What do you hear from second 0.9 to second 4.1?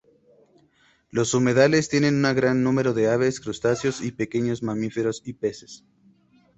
Los humedales tienen un gran número de aves, crustáceos,